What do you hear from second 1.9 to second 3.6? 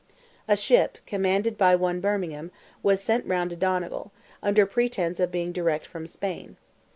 Bermingham, was sent round to